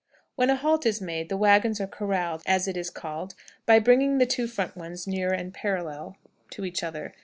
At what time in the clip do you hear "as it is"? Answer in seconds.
2.47-2.89